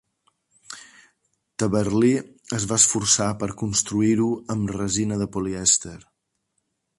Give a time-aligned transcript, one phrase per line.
[1.63, 2.09] Tabarly
[2.59, 5.97] es va esforçar per reconstruir-ho amb resina de polièster.